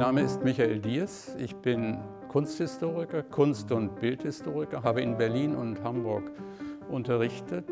Name 0.00 0.22
ist 0.22 0.42
Michael 0.42 0.78
Diers. 0.78 1.36
Ich 1.38 1.54
bin 1.54 1.98
Kunsthistoriker, 2.28 3.22
Kunst- 3.22 3.70
und 3.70 4.00
Bildhistoriker, 4.00 4.82
habe 4.82 5.02
in 5.02 5.18
Berlin 5.18 5.54
und 5.54 5.84
Hamburg 5.84 6.22
unterrichtet, 6.88 7.66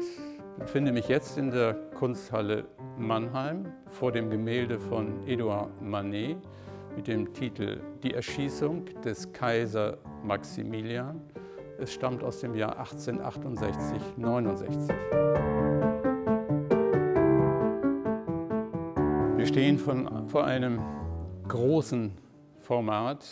befinde 0.59 0.93
mich 0.93 1.09
jetzt 1.09 1.39
in 1.39 1.51
der 1.51 1.73
Kunsthalle 1.95 2.67
Mannheim 2.99 3.73
vor 3.87 4.13
dem 4.13 4.29
Gemälde 4.29 4.79
von 4.79 5.27
Edouard 5.27 5.71
Manet 5.81 6.37
mit 6.95 7.07
dem 7.07 7.33
Titel 7.33 7.81
Die 8.03 8.13
Erschießung 8.13 8.85
des 9.03 9.33
Kaiser 9.33 9.97
Maximilian. 10.23 11.23
Es 11.79 11.95
stammt 11.95 12.23
aus 12.23 12.41
dem 12.41 12.55
Jahr 12.55 12.79
1868-69. 12.79 14.91
Wir 19.39 19.47
stehen 19.47 19.79
von, 19.79 20.29
vor 20.29 20.45
einem 20.45 20.98
großen 21.49 22.13
Format. 22.61 23.25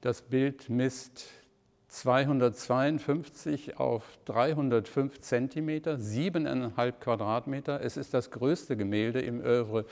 Das 0.00 0.22
Bild 0.22 0.70
misst 0.70 1.26
252 1.88 3.76
auf 3.78 4.18
305 4.24 5.20
Zentimeter, 5.20 5.96
7,5 5.96 6.92
Quadratmeter. 6.92 7.82
Es 7.82 7.96
ist 7.96 8.14
das 8.14 8.30
größte 8.30 8.76
Gemälde 8.76 9.20
im 9.20 9.40
Övre 9.40 9.84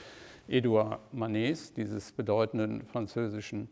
Edouard 0.47 0.99
Manets, 1.13 1.73
dieses 1.73 2.11
bedeutenden 2.11 2.83
französischen 2.83 3.69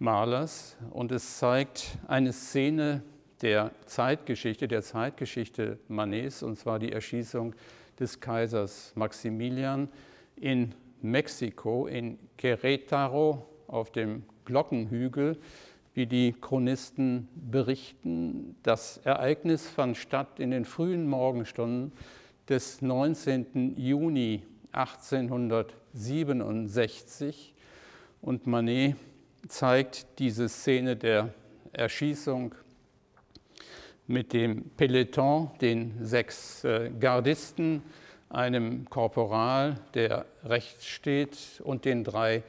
Malers. 0.00 0.76
Und 0.90 1.12
es 1.12 1.38
zeigt 1.38 1.98
eine 2.08 2.32
Szene 2.32 3.02
der 3.42 3.70
Zeitgeschichte, 3.86 4.66
der 4.66 4.82
Zeitgeschichte 4.82 5.78
Manets, 5.86 6.42
und 6.42 6.58
zwar 6.58 6.80
die 6.80 6.92
Erschießung 6.92 7.54
des 7.98 8.18
Kaisers 8.18 8.92
Maximilian 8.96 9.88
in 10.36 10.74
Mexiko, 11.04 11.86
in 11.86 12.18
Querétaro 12.38 13.42
auf 13.66 13.90
dem 13.92 14.24
Glockenhügel, 14.44 15.38
wie 15.94 16.06
die 16.06 16.34
Chronisten 16.40 17.28
berichten. 17.34 18.56
Das 18.62 18.98
Ereignis 19.04 19.68
fand 19.68 19.96
statt 19.96 20.38
in 20.40 20.50
den 20.50 20.64
frühen 20.64 21.06
Morgenstunden 21.06 21.92
des 22.48 22.82
19. 22.82 23.76
Juni 23.76 24.42
1867 24.72 27.54
und 28.20 28.46
Manet 28.46 28.96
zeigt 29.46 30.18
diese 30.18 30.48
Szene 30.48 30.96
der 30.96 31.32
Erschießung 31.72 32.56
mit 34.06 34.32
dem 34.32 34.70
Peloton, 34.76 35.50
den 35.60 36.04
sechs 36.04 36.64
äh, 36.64 36.90
Gardisten, 36.98 37.82
einem 38.34 38.88
Korporal, 38.90 39.80
der 39.94 40.26
rechts 40.44 40.86
steht, 40.86 41.38
und 41.62 41.84
den 41.84 42.04
drei 42.04 42.42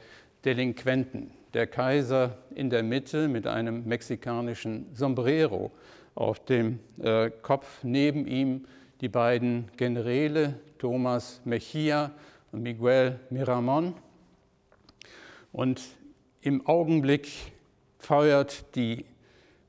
Delinquenten. 0.44 1.30
Der 1.54 1.66
Kaiser 1.66 2.38
in 2.54 2.70
der 2.70 2.82
Mitte 2.82 3.28
mit 3.28 3.46
einem 3.46 3.86
mexikanischen 3.86 4.86
Sombrero 4.92 5.70
auf 6.14 6.44
dem 6.44 6.80
äh, 6.98 7.30
Kopf, 7.42 7.82
neben 7.82 8.26
ihm 8.26 8.66
die 9.00 9.08
beiden 9.08 9.70
Generäle 9.76 10.54
Thomas 10.78 11.40
Mejia 11.44 12.10
und 12.52 12.62
Miguel 12.62 13.20
Miramon. 13.30 13.94
Und 15.52 15.82
im 16.40 16.66
Augenblick 16.66 17.28
die, 18.74 19.04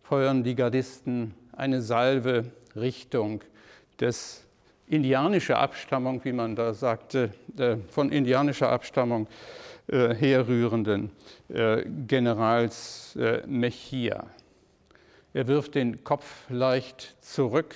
feuern 0.04 0.44
die 0.44 0.56
Gardisten 0.56 1.34
eine 1.52 1.82
Salve 1.82 2.52
Richtung 2.76 3.42
des 4.00 4.47
indianischer 4.88 5.60
Abstammung, 5.60 6.24
wie 6.24 6.32
man 6.32 6.56
da 6.56 6.74
sagte, 6.74 7.32
äh, 7.58 7.78
von 7.90 8.12
indianischer 8.12 8.70
Abstammung 8.70 9.28
äh, 9.88 10.14
herrührenden 10.14 11.12
äh, 11.50 11.84
Generals 12.08 13.18
Mejia. 13.46 14.28
Er 15.34 15.48
wirft 15.48 15.76
den 15.76 16.04
Kopf 16.04 16.50
leicht 16.50 17.16
zurück 17.22 17.76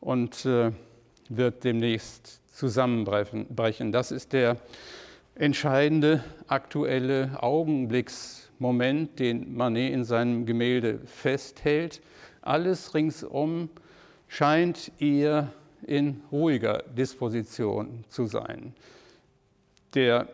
und 0.00 0.44
wird 0.44 1.64
demnächst 1.64 2.40
zusammenbrechen. 2.54 3.92
Das 3.92 4.10
ist 4.10 4.32
der 4.32 4.56
entscheidende 5.34 6.24
aktuelle 6.46 7.42
Augenblicksmoment, 7.42 9.18
den 9.18 9.54
Manet 9.56 9.92
in 9.92 10.04
seinem 10.04 10.46
Gemälde 10.46 10.98
festhält. 11.06 12.00
Alles 12.42 12.94
ringsum 12.94 13.70
scheint 14.28 14.92
eher 14.98 15.52
in 15.86 16.22
ruhiger 16.30 16.82
Disposition 16.96 18.04
zu 18.08 18.26
sein. 18.26 18.74
Der 19.94 20.28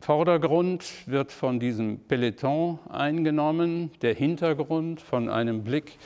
Vordergrund 0.00 0.84
wird 1.06 1.30
von 1.30 1.60
diesem 1.60 1.98
Peloton 2.00 2.78
eingenommen, 2.88 3.90
der 4.02 4.14
Hintergrund 4.14 5.00
von 5.00 5.28
einem 5.28 5.62
Blick 5.62 5.98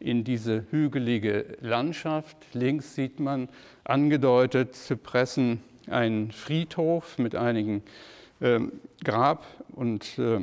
in 0.00 0.24
diese 0.24 0.64
hügelige 0.70 1.58
Landschaft. 1.60 2.36
Links 2.54 2.94
sieht 2.94 3.20
man 3.20 3.48
angedeutet 3.84 4.74
zu 4.74 4.96
pressen 4.96 5.62
einen 5.88 6.30
Friedhof 6.30 7.18
mit 7.18 7.34
einigen 7.34 7.82
äh, 8.40 8.60
Grab- 9.04 9.46
und 9.74 10.18
äh, 10.18 10.40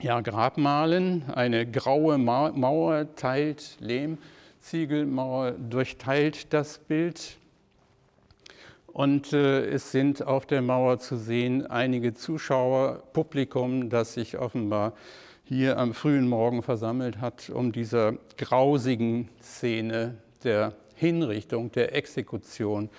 ja, 0.00 0.20
Grabmalen. 0.20 1.24
Eine 1.34 1.70
graue 1.70 2.18
Mauer 2.18 3.14
teilt 3.16 3.76
Lehm 3.80 4.18
Ziegelmauer 4.60 5.52
durchteilt 5.52 6.52
das 6.52 6.78
Bild. 6.78 7.36
Und 8.86 9.32
äh, 9.32 9.66
es 9.66 9.92
sind 9.92 10.26
auf 10.26 10.46
der 10.46 10.62
Mauer 10.62 10.98
zu 10.98 11.16
sehen 11.16 11.66
einige 11.66 12.14
Zuschauer, 12.14 13.02
Publikum, 13.12 13.90
das 13.90 14.14
sich 14.14 14.38
offenbar 14.38 14.92
hier 15.44 15.78
am 15.78 15.94
frühen 15.94 16.28
Morgen 16.28 16.62
versammelt 16.62 17.20
hat, 17.20 17.48
um 17.48 17.72
dieser 17.72 18.14
grausigen 18.36 19.28
Szene 19.40 20.16
der 20.44 20.74
Hinrichtung, 20.94 21.70
der 21.72 21.94
Exekution 21.94 22.90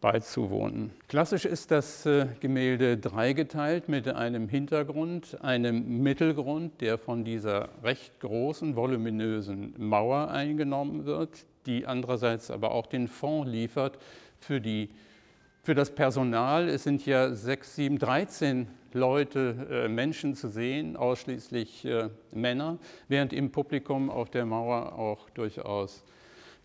beizuwohnen. 0.00 0.92
Klassisch 1.08 1.44
ist 1.44 1.70
das 1.70 2.06
äh, 2.06 2.26
Gemälde 2.40 2.98
dreigeteilt 2.98 3.88
mit 3.88 4.08
einem 4.08 4.48
Hintergrund, 4.48 5.42
einem 5.42 6.02
Mittelgrund, 6.02 6.80
der 6.80 6.98
von 6.98 7.24
dieser 7.24 7.68
recht 7.82 8.20
großen, 8.20 8.76
voluminösen 8.76 9.74
Mauer 9.76 10.28
eingenommen 10.28 11.04
wird, 11.04 11.46
die 11.66 11.86
andererseits 11.86 12.50
aber 12.50 12.70
auch 12.70 12.86
den 12.86 13.08
Fond 13.08 13.48
liefert 13.48 13.98
für, 14.38 14.60
die, 14.60 14.90
für 15.62 15.74
das 15.74 15.94
Personal. 15.94 16.68
Es 16.68 16.84
sind 16.84 17.04
ja 17.04 17.32
sechs, 17.34 17.74
sieben, 17.74 17.98
dreizehn 17.98 18.68
Leute, 18.92 19.66
äh, 19.70 19.88
Menschen 19.88 20.34
zu 20.34 20.48
sehen, 20.48 20.96
ausschließlich 20.96 21.84
äh, 21.84 22.08
Männer, 22.32 22.78
während 23.08 23.32
im 23.32 23.50
Publikum 23.50 24.10
auf 24.10 24.30
der 24.30 24.46
Mauer 24.46 24.98
auch 24.98 25.28
durchaus 25.30 26.04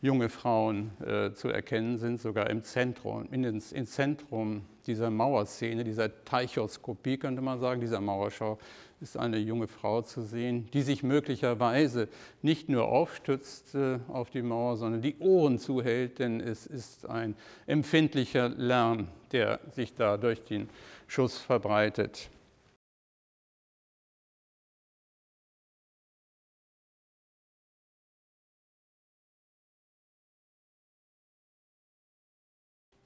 junge 0.03 0.27
Frauen 0.27 0.91
äh, 1.01 1.31
zu 1.31 1.47
erkennen 1.47 1.97
sind, 1.97 2.19
sogar 2.19 2.49
im 2.49 2.61
Zentrum, 2.63 3.25
in, 3.31 3.45
ins, 3.45 3.71
im 3.71 3.87
Zentrum 3.87 4.65
dieser 4.85 5.09
Mauerszene, 5.09 5.85
dieser 5.85 6.25
Teichoskopie 6.25 7.17
könnte 7.17 7.41
man 7.41 7.61
sagen, 7.61 7.79
dieser 7.79 8.01
Mauerschau, 8.01 8.59
ist 8.99 9.17
eine 9.17 9.37
junge 9.37 9.67
Frau 9.67 10.01
zu 10.01 10.21
sehen, 10.21 10.69
die 10.73 10.81
sich 10.81 11.03
möglicherweise 11.03 12.09
nicht 12.41 12.67
nur 12.67 12.89
aufstützt 12.89 13.75
äh, 13.75 13.99
auf 14.09 14.29
die 14.29 14.41
Mauer, 14.41 14.75
sondern 14.75 15.01
die 15.01 15.17
Ohren 15.19 15.57
zuhält, 15.57 16.19
denn 16.19 16.41
es 16.41 16.65
ist 16.65 17.09
ein 17.09 17.35
empfindlicher 17.65 18.49
Lärm, 18.49 19.07
der 19.31 19.61
sich 19.71 19.93
da 19.95 20.17
durch 20.17 20.43
den 20.43 20.69
Schuss 21.07 21.37
verbreitet. 21.37 22.29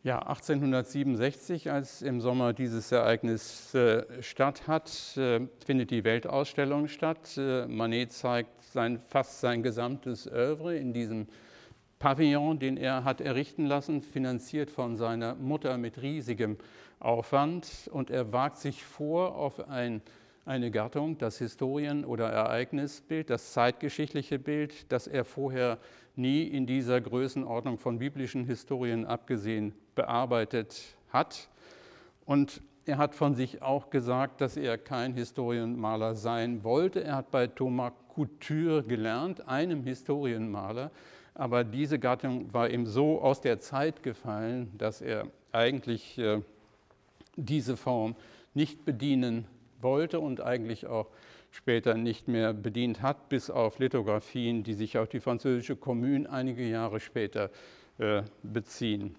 Ja, 0.04 0.20
1867, 0.20 1.72
als 1.72 2.02
im 2.02 2.22
Sommer 2.22 2.54
dieses 2.54 2.92
Ereignis 2.92 3.74
äh, 3.74 4.06
statt 4.22 4.68
hat, 4.68 5.18
äh, 5.18 5.42
findet 5.66 5.90
die 5.90 6.04
Weltausstellung 6.04 6.88
statt. 6.88 7.36
Äh, 7.36 7.66
Manet 7.68 8.14
zeigt 8.14 8.62
sein, 8.64 9.00
fast 9.00 9.42
sein 9.42 9.64
gesamtes 9.64 10.28
Övre 10.28 10.78
in 10.78 10.94
diesem 10.94 11.28
Pavillon, 11.98 12.60
den 12.60 12.78
er 12.78 13.04
hat 13.04 13.22
errichten 13.22 13.66
lassen, 13.66 14.04
finanziert 14.04 14.70
von 14.70 14.98
seiner 14.98 15.34
Mutter 15.34 15.78
mit 15.80 16.00
riesigem 16.00 16.58
Aufwand. 17.00 17.90
Und 17.92 18.12
er 18.12 18.32
wagt 18.32 18.58
sich 18.58 18.86
vor 18.86 19.36
auf 19.36 19.68
ein, 19.68 20.04
eine 20.46 20.70
Gattung, 20.70 21.18
das 21.18 21.40
Historien- 21.40 22.06
oder 22.06 22.30
Ereignisbild, 22.30 23.32
das 23.32 23.52
zeitgeschichtliche 23.52 24.38
Bild, 24.38 24.92
das 24.92 25.08
er 25.08 25.26
vorher 25.26 25.80
nie 26.18 26.44
in 26.44 26.66
dieser 26.66 27.00
Größenordnung 27.00 27.78
von 27.78 28.00
biblischen 28.00 28.46
Historien 28.46 29.06
abgesehen 29.06 29.74
bearbeitet 29.96 30.96
hat. 31.10 31.50
Und 32.25 32.62
er 32.86 32.98
hat 32.98 33.16
von 33.16 33.36
sich 33.36 33.62
auch 33.62 33.90
gesagt, 33.90 34.42
dass 34.42 34.58
er 34.58 34.78
kein 34.78 35.14
Historienmaler 35.14 36.16
sein 36.16 36.64
wollte. 36.64 37.04
Er 37.04 37.18
hat 37.18 37.31
bei 37.31 37.48
Thomas 37.48 37.92
Couture 38.14 38.84
gelernt, 38.84 39.48
einem 39.48 39.84
Historienmaler, 39.84 40.92
aber 41.36 41.64
diese 41.64 42.00
Gattung 42.00 42.52
war 42.54 42.69
ihm 42.69 42.86
so 42.86 43.22
aus 43.22 43.42
der 43.42 43.60
Zeit 43.60 44.02
gefallen, 44.02 44.72
dass 44.78 45.02
er 45.02 45.28
eigentlich 45.52 46.18
äh, 46.18 46.42
diese 47.36 47.78
Form 47.78 48.16
nicht 48.54 48.86
bedienen 48.86 49.46
wollte 49.81 50.19
und 50.19 50.42
eigentlich 50.42 50.88
auch 50.88 51.08
später 51.57 51.95
nicht 51.95 52.27
mehr 52.27 52.54
bedient 52.54 53.01
hat, 53.01 53.30
bis 53.30 53.50
auf 53.50 53.80
Lithografien, 53.80 54.63
die 54.63 54.74
sich 54.74 54.98
auf 55.00 55.09
die 55.09 55.19
französische 55.19 55.75
Commune 55.75 56.30
einige 56.30 56.63
Jahre 56.63 57.00
später 57.00 57.50
äh, 57.98 58.21
beziehen. 58.44 59.15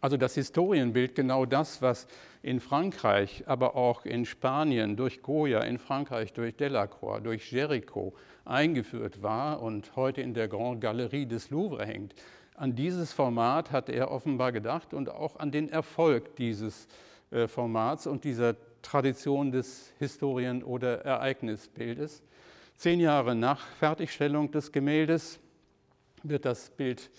Also 0.00 0.16
das 0.16 0.34
Historienbild, 0.34 1.16
genau 1.16 1.44
das, 1.44 1.82
was 1.82 2.06
in 2.42 2.60
Frankreich, 2.60 3.42
aber 3.46 3.74
auch 3.74 4.04
in 4.04 4.24
Spanien 4.24 4.96
durch 4.96 5.22
Goya, 5.22 5.62
in 5.62 5.78
Frankreich 5.78 6.32
durch 6.32 6.54
Delacroix, 6.56 7.20
durch 7.20 7.50
Jericho 7.50 8.14
eingeführt 8.44 9.22
war 9.22 9.62
und 9.62 9.96
heute 9.96 10.20
in 10.20 10.34
der 10.34 10.46
Grande 10.46 10.78
Galerie 10.78 11.26
des 11.26 11.50
Louvre 11.50 11.84
hängt. 11.84 12.14
An 12.54 12.76
dieses 12.76 13.12
Format 13.12 13.72
hat 13.72 13.88
er 13.88 14.12
offenbar 14.12 14.52
gedacht 14.52 14.94
und 14.94 15.08
auch 15.10 15.40
an 15.40 15.50
den 15.50 15.68
Erfolg 15.68 16.36
dieses 16.36 16.86
äh, 17.32 17.48
Formats 17.48 18.06
und 18.06 18.22
dieser 18.24 18.54
Tradition 18.82 19.52
des 19.52 19.92
Historien- 19.98 20.62
oder 20.62 21.04
Ereignisbildes. 21.04 22.22
Zehn 22.76 23.00
Jahre 23.00 23.34
nach 23.34 23.66
Fertigstellung 23.78 24.50
des 24.50 24.72
Gemäldes 24.72 25.38
wird 26.22 26.44
das 26.44 26.70
Bild 26.70 27.10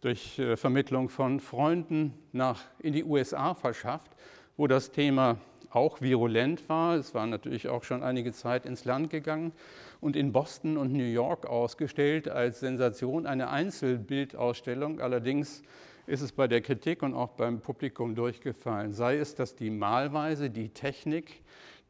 durch 0.00 0.38
äh, 0.38 0.56
Vermittlung 0.56 1.08
von 1.08 1.40
Freunden 1.40 2.12
nach, 2.32 2.60
in 2.80 2.92
die 2.92 3.04
USA 3.04 3.54
verschafft, 3.54 4.10
wo 4.56 4.66
das 4.66 4.90
Thema 4.90 5.38
auch 5.70 6.00
virulent 6.00 6.68
war. 6.68 6.96
Es 6.96 7.14
war 7.14 7.26
natürlich 7.26 7.68
auch 7.68 7.84
schon 7.84 8.02
einige 8.02 8.32
Zeit 8.32 8.66
ins 8.66 8.84
Land 8.84 9.10
gegangen 9.10 9.52
und 10.00 10.16
in 10.16 10.32
Boston 10.32 10.76
und 10.76 10.92
New 10.92 11.04
York 11.04 11.46
ausgestellt 11.46 12.28
als 12.28 12.60
Sensation 12.60 13.26
eine 13.26 13.48
Einzelbildausstellung. 13.48 15.00
Allerdings 15.00 15.62
ist 16.12 16.20
es 16.20 16.30
bei 16.30 16.46
der 16.46 16.60
Kritik 16.60 17.02
und 17.02 17.14
auch 17.14 17.30
beim 17.30 17.60
Publikum 17.60 18.14
durchgefallen. 18.14 18.92
Sei 18.92 19.16
es, 19.16 19.34
dass 19.34 19.56
die 19.56 19.70
Malweise, 19.70 20.50
die 20.50 20.68
Technik, 20.68 21.40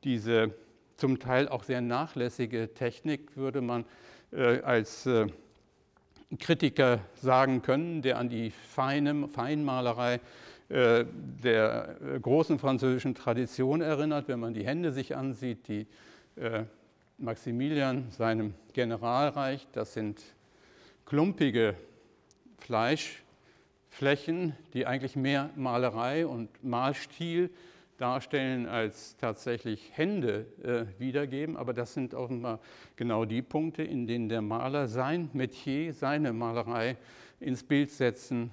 diese 0.05 0.55
zum 0.97 1.19
Teil 1.19 1.49
auch 1.49 1.65
sehr 1.65 1.81
nachlässige 1.81 2.73
Technik, 2.73 3.37
würde 3.37 3.61
man 3.61 3.85
äh, 4.31 4.61
als 4.61 5.07
äh, 5.07 5.27
Kritiker 6.39 7.01
sagen 7.17 7.63
können, 7.63 8.01
der 8.01 8.19
an 8.19 8.29
die 8.29 8.53
feine 8.53 9.27
Feinmalerei 9.27 10.21
äh, 10.69 11.05
der 11.43 11.97
äh, 12.01 12.21
großen 12.21 12.61
französischen 12.61 13.17
Tradition 13.17 13.81
erinnert, 13.81 14.29
wenn 14.29 14.39
man 14.39 14.55
die 14.55 14.65
Hände 14.65 14.93
sich 14.93 15.17
ansieht, 15.17 15.67
die 15.67 15.89
äh, 16.37 16.63
Maximilian 17.19 18.09
seinem 18.13 18.55
General 18.73 19.31
reicht. 19.31 19.67
Das 19.73 19.95
sind 19.95 20.23
klumpige 21.07 21.75
Fleischflächen, 23.93 24.55
die 24.73 24.87
eigentlich 24.87 25.17
mehr 25.17 25.51
Malerei 25.55 26.27
und 26.27 26.49
Malstil 26.65 27.51
darstellen, 27.99 28.67
als 28.67 29.17
tatsächlich 29.19 29.91
Hände 29.93 30.47
äh, 30.65 30.99
wiedergeben. 30.99 31.59
Aber 31.59 31.75
das 31.75 31.93
sind 31.93 32.15
offenbar 32.15 32.59
genau 32.97 33.27
die 33.27 33.43
Punkte, 33.43 33.83
in 33.83 34.07
denen 34.07 34.31
der 34.31 34.41
Maler 34.41 34.89
sein 34.89 35.29
Metier, 35.35 35.93
seine 35.93 36.33
Malerei 36.33 36.97
ins 37.39 37.63
Bild 37.63 37.91
setzen 37.91 38.51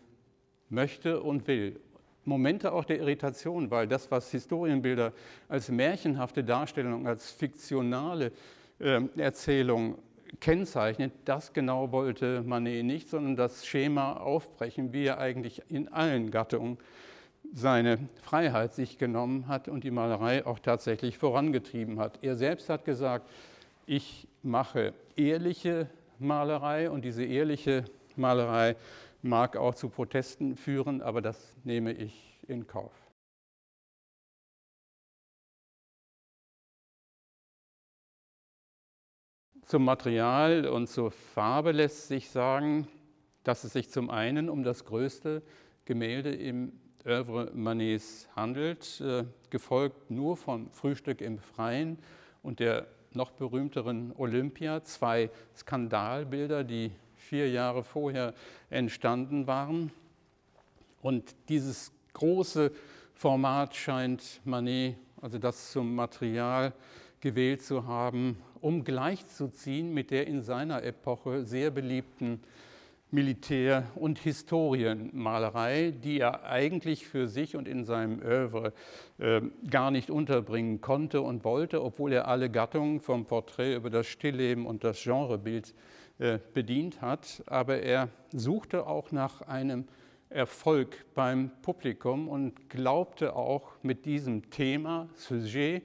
möchte 0.67 1.21
und 1.21 1.47
will. 1.47 1.79
Momente 2.25 2.73
auch 2.73 2.83
der 2.83 2.99
Irritation, 2.99 3.71
weil 3.71 3.87
das, 3.87 4.11
was 4.11 4.29
Historienbilder 4.31 5.13
als 5.47 5.69
märchenhafte 5.69 6.43
Darstellung, 6.43 7.07
als 7.07 7.31
fiktionale 7.31 8.33
äh, 8.77 9.01
Erzählung 9.15 9.97
kennzeichnet, 10.39 11.11
das 11.25 11.53
genau 11.53 11.91
wollte 11.91 12.43
Manet 12.43 12.85
nicht, 12.85 13.09
sondern 13.09 13.35
das 13.35 13.65
Schema 13.65 14.13
aufbrechen, 14.13 14.93
wie 14.93 15.05
er 15.05 15.19
eigentlich 15.19 15.63
in 15.69 15.87
allen 15.87 16.31
Gattungen 16.31 16.77
seine 17.53 17.97
Freiheit 18.21 18.73
sich 18.73 18.97
genommen 18.97 19.47
hat 19.47 19.67
und 19.67 19.83
die 19.83 19.91
Malerei 19.91 20.45
auch 20.45 20.59
tatsächlich 20.59 21.17
vorangetrieben 21.17 21.99
hat. 21.99 22.19
Er 22.21 22.35
selbst 22.35 22.69
hat 22.69 22.85
gesagt, 22.85 23.29
ich 23.85 24.27
mache 24.43 24.93
ehrliche 25.15 25.89
Malerei 26.19 26.89
und 26.89 27.03
diese 27.05 27.23
ehrliche 27.23 27.85
Malerei 28.15 28.75
mag 29.21 29.57
auch 29.57 29.75
zu 29.75 29.89
Protesten 29.89 30.55
führen, 30.55 31.01
aber 31.01 31.21
das 31.21 31.55
nehme 31.63 31.91
ich 31.91 32.37
in 32.47 32.67
Kauf. 32.67 32.91
Zum 39.69 39.85
Material 39.85 40.65
und 40.65 40.87
zur 40.87 41.11
Farbe 41.11 41.73
lässt 41.73 42.07
sich 42.07 42.31
sagen, 42.31 42.87
dass 43.43 43.63
es 43.63 43.73
sich 43.73 43.91
zum 43.91 44.09
einen 44.09 44.49
um 44.49 44.63
das 44.63 44.83
größte 44.83 45.43
Gemälde 45.85 46.31
im 46.31 46.71
Övre 47.05 47.51
Manets 47.53 48.27
handelt, 48.35 48.99
äh, 48.99 49.25
gefolgt 49.51 50.09
nur 50.09 50.37
vom 50.37 50.71
Frühstück 50.71 51.21
im 51.21 51.37
Freien 51.37 51.99
und 52.41 52.59
der 52.59 52.87
noch 53.13 53.29
berühmteren 53.29 54.11
Olympia, 54.17 54.83
zwei 54.85 55.29
Skandalbilder, 55.55 56.63
die 56.63 56.89
vier 57.15 57.51
Jahre 57.51 57.83
vorher 57.83 58.33
entstanden 58.71 59.45
waren. 59.45 59.91
Und 61.03 61.35
dieses 61.47 61.91
große 62.13 62.71
Format 63.13 63.75
scheint 63.75 64.41
Manet, 64.45 64.95
also 65.21 65.37
das 65.37 65.71
zum 65.71 65.93
Material 65.93 66.73
gewählt 67.21 67.61
zu 67.61 67.85
haben, 67.85 68.35
um 68.61 68.83
gleichzuziehen 68.83 69.93
mit 69.93 70.11
der 70.11 70.27
in 70.27 70.41
seiner 70.41 70.83
Epoche 70.83 71.43
sehr 71.43 71.71
beliebten 71.71 72.41
Militär- 73.11 73.87
und 73.95 74.19
Historienmalerei, 74.19 75.91
die 75.91 76.19
er 76.19 76.43
eigentlich 76.43 77.07
für 77.07 77.27
sich 77.27 77.55
und 77.55 77.67
in 77.67 77.83
seinem 77.83 78.21
Övre 78.21 78.71
äh, 79.17 79.41
gar 79.69 79.89
nicht 79.89 80.11
unterbringen 80.11 80.79
konnte 80.79 81.21
und 81.21 81.43
wollte, 81.43 81.83
obwohl 81.83 82.13
er 82.13 82.27
alle 82.27 82.51
Gattungen 82.51 82.99
vom 82.99 83.25
Porträt 83.25 83.75
über 83.75 83.89
das 83.89 84.05
Stillleben 84.05 84.67
und 84.67 84.83
das 84.83 85.03
Genrebild 85.03 85.73
äh, 86.19 86.37
bedient 86.53 87.01
hat. 87.01 87.41
Aber 87.47 87.81
er 87.81 88.09
suchte 88.31 88.85
auch 88.85 89.11
nach 89.11 89.41
einem 89.41 89.85
Erfolg 90.29 91.05
beim 91.15 91.49
Publikum 91.63 92.27
und 92.27 92.69
glaubte 92.69 93.35
auch 93.35 93.71
mit 93.81 94.05
diesem 94.05 94.51
Thema, 94.51 95.09
Sujet 95.15 95.81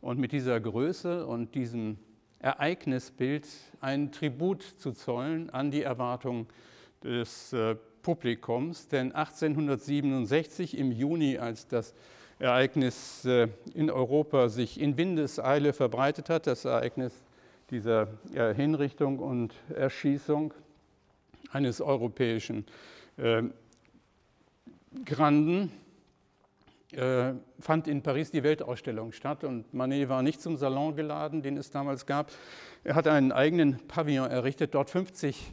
und 0.00 0.20
mit 0.20 0.30
dieser 0.30 0.60
Größe 0.60 1.26
und 1.26 1.56
diesem 1.56 1.98
Ereignisbild 2.40 3.46
ein 3.80 4.12
Tribut 4.12 4.62
zu 4.62 4.92
zollen 4.92 5.50
an 5.50 5.70
die 5.70 5.82
Erwartungen 5.82 6.46
des 7.02 7.52
äh, 7.52 7.76
Publikums. 8.02 8.88
Denn 8.88 9.12
1867 9.12 10.76
im 10.76 10.92
Juni, 10.92 11.38
als 11.38 11.66
das 11.66 11.94
Ereignis 12.38 13.24
äh, 13.24 13.48
in 13.74 13.90
Europa 13.90 14.48
sich 14.48 14.80
in 14.80 14.96
Windeseile 14.96 15.72
verbreitet 15.72 16.30
hat, 16.30 16.46
das 16.46 16.64
Ereignis 16.64 17.12
dieser 17.70 18.08
Hinrichtung 18.32 19.18
und 19.18 19.52
Erschießung 19.74 20.54
eines 21.52 21.80
europäischen 21.80 22.64
äh, 23.16 23.42
Granden, 25.04 25.70
äh, 26.92 27.34
fand 27.60 27.86
in 27.86 28.02
Paris 28.02 28.30
die 28.30 28.42
Weltausstellung 28.42 29.12
statt 29.12 29.44
und 29.44 29.74
Manet 29.74 30.08
war 30.08 30.22
nicht 30.22 30.40
zum 30.40 30.56
Salon 30.56 30.96
geladen, 30.96 31.42
den 31.42 31.56
es 31.56 31.70
damals 31.70 32.06
gab. 32.06 32.30
Er 32.84 32.94
hat 32.94 33.06
einen 33.06 33.32
eigenen 33.32 33.78
Pavillon 33.88 34.30
errichtet, 34.30 34.74
dort 34.74 34.88
50 34.88 35.52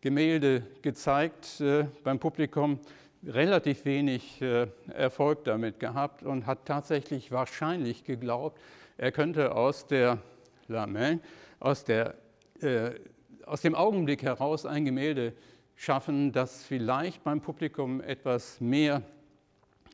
Gemälde 0.00 0.62
gezeigt 0.82 1.60
äh, 1.60 1.86
beim 2.04 2.20
Publikum, 2.20 2.78
relativ 3.24 3.84
wenig 3.84 4.40
äh, 4.40 4.68
Erfolg 4.94 5.44
damit 5.44 5.80
gehabt 5.80 6.22
und 6.22 6.46
hat 6.46 6.66
tatsächlich 6.66 7.32
wahrscheinlich 7.32 8.04
geglaubt, 8.04 8.60
er 8.96 9.10
könnte 9.10 9.54
aus 9.54 9.86
der 9.86 10.18
La 10.68 10.86
Main, 10.86 11.20
aus, 11.58 11.84
der, 11.84 12.14
äh, 12.60 12.90
aus 13.44 13.62
dem 13.62 13.74
Augenblick 13.74 14.22
heraus 14.22 14.64
ein 14.64 14.84
Gemälde 14.84 15.32
schaffen, 15.74 16.32
das 16.32 16.64
vielleicht 16.64 17.24
beim 17.24 17.40
Publikum 17.40 18.00
etwas 18.00 18.60
mehr 18.60 19.02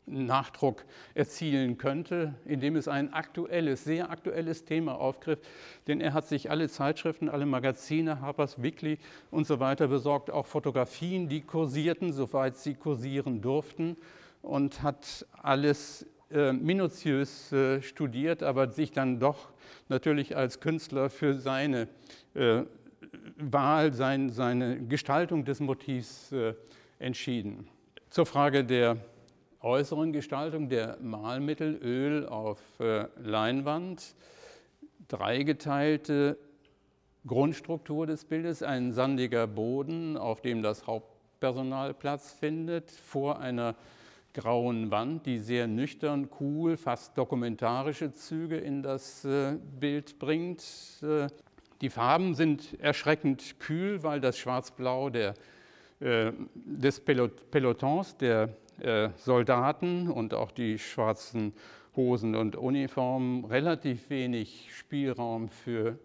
Nachdruck 0.07 0.85
erzielen 1.15 1.79
könnte, 1.79 2.35
indem 2.45 2.77
es 2.77 2.89
ein 2.89 3.13
aktuelles, 3.13 3.85
sehr 3.85 4.11
aktuelles 4.11 4.65
Thema 4.65 4.97
aufgriff. 4.97 5.39
Denn 5.87 6.01
er 6.01 6.13
hat 6.13 6.27
sich 6.27 6.51
alle 6.51 6.69
Zeitschriften, 6.69 7.29
alle 7.29 7.47
Magazine, 7.47 8.21
Harper's 8.21 8.63
Weekly 8.63 8.99
und 9.31 9.47
so 9.47 9.61
weiter 9.61 9.89
besorgt, 9.89 10.31
auch 10.31 10.47
Fotografien, 10.47 11.29
die 11.29 11.41
kursierten, 11.41 12.13
soweit 12.13 12.57
sie 12.57 12.75
kursieren 12.75 13.41
durften, 13.41 13.97
und 14.43 14.83
hat 14.83 15.25
alles 15.41 16.05
äh, 16.33 16.53
minutiös 16.53 17.53
äh, 17.53 17.81
studiert, 17.81 18.43
aber 18.43 18.73
sich 18.73 18.91
dann 18.91 19.21
doch 19.21 19.51
natürlich 19.89 20.37
als 20.37 20.59
Künstler 20.59 21.11
für 21.11 21.35
seine 21.35 21.87
äh, 22.35 22.63
Wahl, 23.37 23.93
sein, 23.93 24.31
seine 24.31 24.81
Gestaltung 24.85 25.45
des 25.45 25.61
Motivs 25.61 26.33
äh, 26.33 26.55
entschieden. 26.99 27.69
Zur 28.11 28.27
Frage 28.27 28.65
der 28.65 28.97
äußeren 29.63 30.13
Gestaltung 30.13 30.69
der 30.69 30.99
Malmittel 31.01 31.79
Öl 31.83 32.27
auf 32.27 32.59
äh, 32.81 33.07
Leinwand, 33.23 34.15
dreigeteilte 35.09 36.37
Grundstruktur 37.27 38.07
des 38.07 38.25
Bildes, 38.25 38.63
ein 38.63 38.93
sandiger 38.93 39.47
Boden, 39.47 40.17
auf 40.17 40.41
dem 40.41 40.63
das 40.63 40.87
Hauptpersonal 40.87 41.95
Platz 41.95 42.33
findet, 42.33 42.91
vor 42.91 43.39
einer 43.39 43.77
grauen 44.35 44.91
Wand, 44.91 45.27
die 45.27 45.39
sehr 45.39 45.69
nüchtern, 45.69 46.29
cool, 46.41 46.77
fast 46.77 47.17
dokumentarische 47.17 48.13
Züge 48.13 48.57
in 48.57 48.83
das 48.83 49.25
äh, 49.25 49.59
Bild 49.79 50.19
bringt. 50.19 50.65
Äh, 51.03 51.29
die 51.81 51.91
Farben 51.91 52.35
sind 52.35 52.81
erschreckend 52.81 53.61
kühl, 53.61 54.03
weil 54.03 54.21
das 54.21 54.39
Schwarz-Blau 54.39 55.11
der, 55.11 55.35
des 56.01 57.01
Pelotons, 57.01 58.17
der 58.17 58.57
äh, 58.81 59.11
Soldaten 59.17 60.11
und 60.11 60.35
auch 60.35 60.51
die 60.51 60.79
schwarzen 60.79 61.53
Hosen 61.97 62.35
und 62.35 62.57
Uniformen 62.57 63.45
relativ 63.45 64.09
wenig 64.11 64.71
Spielraum 64.75 65.49
für 65.49 65.99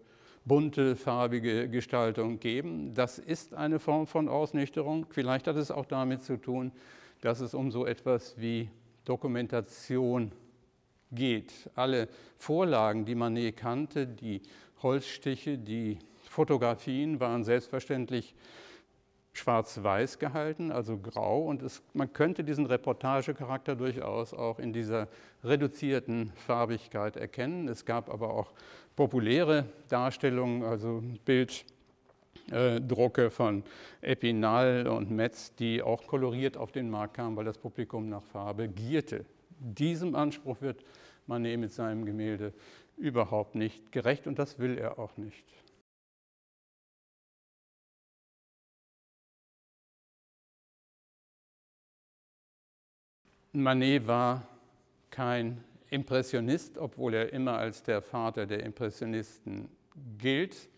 bunte, 0.44 0.96
farbige 0.96 1.68
Gestaltung 1.68 2.40
geben. 2.40 2.94
Das 2.94 3.18
ist 3.18 3.54
eine 3.54 3.78
Form 3.78 4.06
von 4.06 4.28
Ausnüchterung. 4.28 5.06
Vielleicht 5.10 5.46
hat 5.46 5.56
es 5.56 5.70
auch 5.70 5.86
damit 5.86 6.22
zu 6.22 6.36
tun, 6.38 6.72
dass 7.20 7.40
es 7.40 7.54
um 7.54 7.70
so 7.70 7.86
etwas 7.86 8.38
wie 8.38 8.70
Dokumentation 9.04 10.32
geht. 11.12 11.52
Alle 11.74 12.08
Vorlagen, 12.38 13.04
die 13.04 13.14
Manet 13.14 13.56
kannte, 13.56 14.06
die 14.06 14.42
Holzstiche, 14.82 15.58
die 15.58 15.98
Fotografien 16.24 17.20
waren 17.20 17.44
selbstverständlich 17.44 18.34
schwarz-weiß 19.38 20.18
gehalten, 20.18 20.70
also 20.70 20.98
grau. 20.98 21.42
Und 21.44 21.62
es, 21.62 21.82
man 21.94 22.12
könnte 22.12 22.44
diesen 22.44 22.66
Reportagecharakter 22.66 23.76
durchaus 23.76 24.34
auch 24.34 24.58
in 24.58 24.72
dieser 24.72 25.08
reduzierten 25.44 26.32
Farbigkeit 26.46 27.16
erkennen. 27.16 27.68
Es 27.68 27.84
gab 27.84 28.12
aber 28.12 28.34
auch 28.34 28.52
populäre 28.96 29.64
Darstellungen, 29.88 30.64
also 30.64 31.02
Bilddrucke 32.50 33.30
von 33.30 33.62
Epinal 34.00 34.86
und 34.88 35.10
Metz, 35.10 35.54
die 35.54 35.82
auch 35.82 36.06
koloriert 36.06 36.56
auf 36.56 36.72
den 36.72 36.90
Markt 36.90 37.14
kamen, 37.14 37.36
weil 37.36 37.44
das 37.44 37.58
Publikum 37.58 38.08
nach 38.08 38.24
Farbe 38.24 38.68
gierte. 38.68 39.24
Diesem 39.60 40.14
Anspruch 40.14 40.60
wird 40.60 40.84
Manet 41.26 41.58
mit 41.58 41.72
seinem 41.72 42.04
Gemälde 42.04 42.52
überhaupt 42.96 43.54
nicht 43.54 43.92
gerecht 43.92 44.26
und 44.26 44.38
das 44.38 44.58
will 44.58 44.78
er 44.78 44.98
auch 44.98 45.16
nicht. 45.16 45.44
Manet 53.52 54.06
war 54.06 54.46
kein 55.10 55.64
Impressionist, 55.90 56.76
obwohl 56.76 57.14
er 57.14 57.32
immer 57.32 57.56
als 57.56 57.82
der 57.82 58.02
Vater 58.02 58.46
der 58.46 58.62
Impressionisten 58.62 59.70
gilt. 60.18 60.68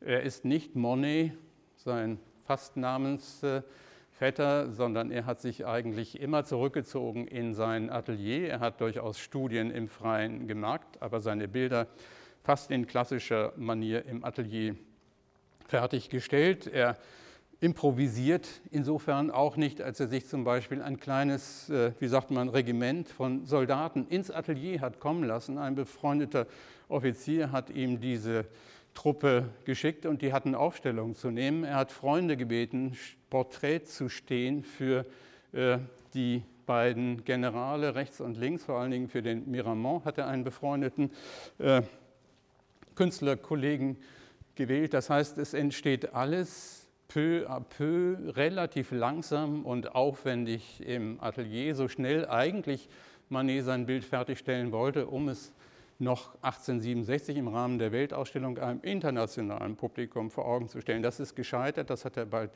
Er 0.00 0.22
ist 0.22 0.44
nicht 0.44 0.74
Monet, 0.74 1.32
sein 1.76 2.18
Fastnamensvetter, 2.44 4.72
sondern 4.72 5.12
er 5.12 5.26
hat 5.26 5.40
sich 5.40 5.64
eigentlich 5.64 6.20
immer 6.20 6.44
zurückgezogen 6.44 7.28
in 7.28 7.54
sein 7.54 7.88
Atelier. 7.88 8.48
Er 8.48 8.60
hat 8.60 8.80
durchaus 8.80 9.20
Studien 9.20 9.70
im 9.70 9.88
Freien 9.88 10.48
gemacht, 10.48 10.88
aber 11.00 11.20
seine 11.20 11.46
Bilder 11.46 11.86
fast 12.42 12.72
in 12.72 12.86
klassischer 12.86 13.52
Manier 13.56 14.06
im 14.06 14.24
Atelier 14.24 14.74
fertiggestellt. 15.66 16.66
Er 16.66 16.96
improvisiert 17.60 18.48
insofern 18.70 19.30
auch 19.30 19.56
nicht, 19.56 19.82
als 19.82 19.98
er 19.98 20.08
sich 20.08 20.28
zum 20.28 20.44
Beispiel 20.44 20.80
ein 20.80 21.00
kleines, 21.00 21.68
äh, 21.70 21.92
wie 21.98 22.06
sagt 22.06 22.30
man, 22.30 22.48
Regiment 22.48 23.08
von 23.08 23.46
Soldaten 23.46 24.06
ins 24.08 24.30
Atelier 24.30 24.80
hat 24.80 25.00
kommen 25.00 25.24
lassen. 25.24 25.58
Ein 25.58 25.74
befreundeter 25.74 26.46
Offizier 26.88 27.50
hat 27.50 27.70
ihm 27.70 28.00
diese 28.00 28.44
Truppe 28.94 29.48
geschickt 29.64 30.06
und 30.06 30.22
die 30.22 30.32
hatten 30.32 30.54
Aufstellung 30.54 31.14
zu 31.14 31.30
nehmen. 31.30 31.64
Er 31.64 31.76
hat 31.76 31.92
Freunde 31.92 32.36
gebeten, 32.36 32.96
Porträt 33.28 33.84
zu 33.84 34.08
stehen 34.08 34.62
für 34.62 35.04
äh, 35.52 35.78
die 36.14 36.42
beiden 36.64 37.24
Generale 37.24 37.94
rechts 37.94 38.20
und 38.20 38.36
links, 38.36 38.64
vor 38.64 38.78
allen 38.78 38.90
Dingen 38.90 39.08
für 39.08 39.22
den 39.22 39.50
Miramont 39.50 40.04
hat 40.04 40.18
er 40.18 40.28
einen 40.28 40.44
befreundeten 40.44 41.10
äh, 41.58 41.82
Künstlerkollegen 42.94 43.96
gewählt. 44.54 44.92
Das 44.92 45.10
heißt, 45.10 45.38
es 45.38 45.54
entsteht 45.54 46.14
alles 46.14 46.77
peu 47.08 47.46
à 47.48 47.60
peu, 47.60 48.16
relativ 48.36 48.92
langsam 48.92 49.64
und 49.64 49.94
aufwendig 49.94 50.86
im 50.86 51.20
Atelier, 51.20 51.74
so 51.74 51.88
schnell 51.88 52.28
eigentlich 52.28 52.88
Manet 53.30 53.64
sein 53.64 53.86
Bild 53.86 54.04
fertigstellen 54.04 54.72
wollte, 54.72 55.06
um 55.06 55.28
es 55.28 55.52
noch 56.00 56.34
1867 56.42 57.36
im 57.36 57.48
Rahmen 57.48 57.78
der 57.78 57.90
Weltausstellung 57.90 58.58
einem 58.58 58.80
internationalen 58.82 59.74
Publikum 59.74 60.30
vor 60.30 60.46
Augen 60.46 60.68
zu 60.68 60.80
stellen. 60.80 61.02
Das 61.02 61.18
ist 61.18 61.34
gescheitert, 61.34 61.90
das 61.90 62.04
hat 62.04 62.16
er 62.16 62.26
bald 62.26 62.52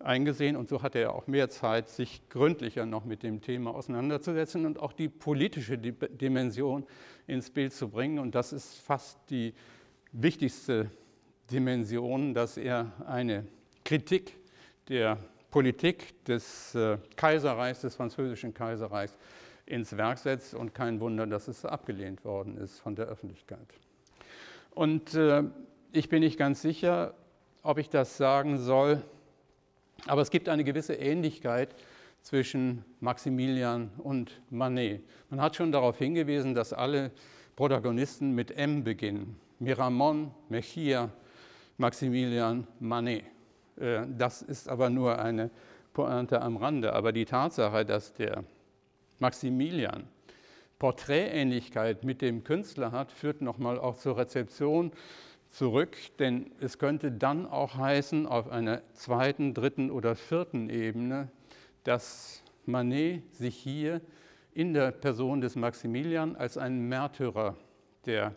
eingesehen 0.00 0.56
und 0.56 0.68
so 0.68 0.82
hatte 0.82 0.98
er 0.98 1.14
auch 1.14 1.28
mehr 1.28 1.48
Zeit, 1.50 1.88
sich 1.88 2.28
gründlicher 2.30 2.86
noch 2.86 3.04
mit 3.04 3.22
dem 3.22 3.42
Thema 3.42 3.74
auseinanderzusetzen 3.74 4.66
und 4.66 4.80
auch 4.80 4.92
die 4.92 5.08
politische 5.08 5.78
Dimension 5.78 6.84
ins 7.28 7.50
Bild 7.50 7.72
zu 7.72 7.88
bringen. 7.88 8.18
Und 8.18 8.34
das 8.34 8.52
ist 8.52 8.80
fast 8.80 9.18
die 9.30 9.54
wichtigste 10.10 10.90
Dimension, 11.50 12.34
dass 12.34 12.56
er 12.56 12.92
eine 13.06 13.46
Kritik 13.90 14.36
der 14.88 15.18
Politik 15.50 16.24
des 16.24 16.76
äh, 16.76 16.96
Kaiserreichs, 17.16 17.80
des 17.80 17.96
französischen 17.96 18.54
Kaiserreichs 18.54 19.18
ins 19.66 19.96
Werk 19.96 20.18
setzt 20.18 20.54
und 20.54 20.76
kein 20.76 21.00
Wunder, 21.00 21.26
dass 21.26 21.48
es 21.48 21.64
abgelehnt 21.64 22.24
worden 22.24 22.56
ist 22.56 22.78
von 22.78 22.94
der 22.94 23.06
Öffentlichkeit. 23.06 23.66
Und 24.76 25.14
äh, 25.14 25.42
ich 25.90 26.08
bin 26.08 26.20
nicht 26.20 26.38
ganz 26.38 26.62
sicher, 26.62 27.14
ob 27.64 27.78
ich 27.78 27.88
das 27.88 28.16
sagen 28.16 28.58
soll, 28.58 29.02
aber 30.06 30.22
es 30.22 30.30
gibt 30.30 30.48
eine 30.48 30.62
gewisse 30.62 30.94
Ähnlichkeit 30.94 31.74
zwischen 32.22 32.84
Maximilian 33.00 33.90
und 33.98 34.40
Manet. 34.50 35.02
Man 35.30 35.40
hat 35.40 35.56
schon 35.56 35.72
darauf 35.72 35.98
hingewiesen, 35.98 36.54
dass 36.54 36.72
alle 36.72 37.10
Protagonisten 37.56 38.36
mit 38.36 38.52
M 38.52 38.84
beginnen. 38.84 39.34
Miramon, 39.58 40.30
Mejia, 40.48 41.10
Maximilian, 41.76 42.68
Manet. 42.78 43.24
Äh, 43.80 44.06
das 44.16 44.42
ist 44.42 44.68
aber 44.68 44.90
nur 44.90 45.18
eine 45.18 45.50
Pointe 45.92 46.40
am 46.40 46.56
Rande. 46.56 46.92
Aber 46.92 47.12
die 47.12 47.24
Tatsache, 47.24 47.84
dass 47.84 48.12
der 48.14 48.44
Maximilian 49.18 50.08
Porträtähnlichkeit 50.78 52.04
mit 52.04 52.22
dem 52.22 52.42
Künstler 52.44 52.92
hat, 52.92 53.12
führt 53.12 53.42
nochmal 53.42 53.78
auch 53.78 53.96
zur 53.98 54.16
Rezeption 54.16 54.92
zurück, 55.50 55.96
denn 56.18 56.52
es 56.60 56.78
könnte 56.78 57.12
dann 57.12 57.46
auch 57.46 57.74
heißen, 57.74 58.26
auf 58.26 58.50
einer 58.50 58.82
zweiten, 58.94 59.52
dritten 59.52 59.90
oder 59.90 60.14
vierten 60.14 60.70
Ebene, 60.70 61.28
dass 61.84 62.42
Manet 62.66 63.34
sich 63.34 63.56
hier 63.56 64.00
in 64.54 64.72
der 64.74 64.90
Person 64.92 65.40
des 65.40 65.56
Maximilian 65.56 66.36
als 66.36 66.56
ein 66.56 66.88
Märtyrer 66.88 67.56
der 68.06 68.34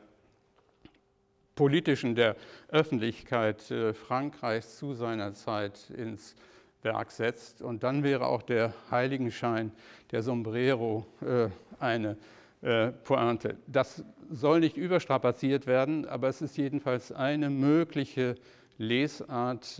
politischen, 1.55 2.15
der 2.15 2.35
Öffentlichkeit 2.69 3.69
äh, 3.71 3.93
Frankreichs 3.93 4.77
zu 4.77 4.93
seiner 4.93 5.33
Zeit 5.33 5.89
ins 5.89 6.35
Werk 6.81 7.11
setzt. 7.11 7.61
Und 7.61 7.83
dann 7.83 8.03
wäre 8.03 8.25
auch 8.25 8.41
der 8.41 8.73
Heiligenschein, 8.91 9.71
der 10.11 10.23
Sombrero, 10.23 11.05
äh, 11.21 11.49
eine 11.79 12.17
äh, 12.61 12.91
Pointe. 12.91 13.57
Das 13.67 14.03
soll 14.29 14.59
nicht 14.59 14.77
überstrapaziert 14.77 15.67
werden, 15.67 16.07
aber 16.07 16.27
es 16.27 16.41
ist 16.41 16.57
jedenfalls 16.57 17.11
eine 17.11 17.49
mögliche 17.49 18.35
Lesart, 18.79 19.79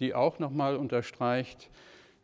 die 0.00 0.14
auch 0.14 0.38
nochmal 0.38 0.76
unterstreicht, 0.76 1.68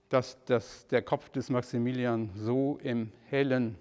dass 0.08 0.42
das, 0.46 0.86
der 0.86 1.02
Kopf 1.02 1.28
des 1.28 1.50
Maximilian 1.50 2.30
so 2.34 2.78
im 2.82 3.12
hellen 3.28 3.76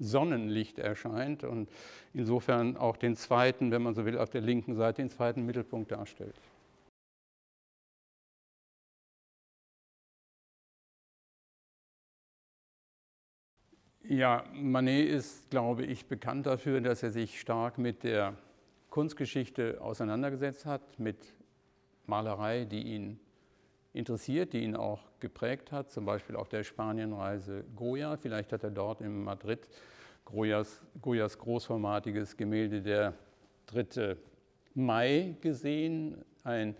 Sonnenlicht 0.00 0.78
erscheint 0.78 1.44
und 1.44 1.68
insofern 2.14 2.76
auch 2.76 2.96
den 2.96 3.14
zweiten, 3.14 3.70
wenn 3.70 3.82
man 3.82 3.94
so 3.94 4.04
will, 4.04 4.18
auf 4.18 4.30
der 4.30 4.40
linken 4.40 4.74
Seite 4.74 5.02
den 5.02 5.10
zweiten 5.10 5.46
Mittelpunkt 5.46 5.92
darstellt. 5.92 6.34
Ja, 14.02 14.44
Manet 14.54 15.08
ist, 15.08 15.50
glaube 15.50 15.84
ich, 15.84 16.06
bekannt 16.06 16.46
dafür, 16.46 16.80
dass 16.80 17.02
er 17.04 17.12
sich 17.12 17.38
stark 17.38 17.78
mit 17.78 18.02
der 18.02 18.34
Kunstgeschichte 18.88 19.80
auseinandergesetzt 19.80 20.66
hat, 20.66 20.98
mit 20.98 21.16
Malerei, 22.06 22.64
die 22.64 22.82
ihn 22.82 23.20
interessiert, 23.92 24.52
die 24.52 24.62
ihn 24.62 24.76
auch 24.76 25.00
geprägt 25.20 25.72
hat, 25.72 25.90
zum 25.90 26.04
Beispiel 26.04 26.36
auf 26.36 26.48
der 26.48 26.62
Spanienreise 26.62 27.64
Goya. 27.74 28.16
Vielleicht 28.16 28.52
hat 28.52 28.62
er 28.64 28.70
dort 28.70 29.00
in 29.00 29.24
Madrid 29.24 29.60
Goyas, 30.24 30.80
Goyas 31.00 31.38
großformatiges 31.38 32.36
Gemälde 32.36 32.82
Der 32.82 33.14
dritte 33.66 34.16
Mai 34.74 35.34
gesehen, 35.40 36.24
ein 36.44 36.76